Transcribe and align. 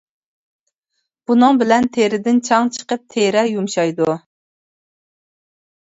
بۇنىڭ 1.31 1.59
بىلەن 1.63 1.85
تېرىدىن 1.99 2.41
چاڭ 2.49 2.73
چىقىپ 2.79 3.07
تېرە 3.17 3.47
يۇمشايدۇ. 3.51 4.19